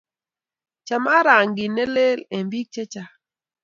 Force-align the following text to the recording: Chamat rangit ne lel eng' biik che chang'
Chamat 0.87 1.21
rangit 1.27 1.71
ne 1.75 1.83
lel 1.93 2.19
eng' 2.35 2.49
biik 2.51 2.67
che 2.73 2.83
chang' 2.91 3.13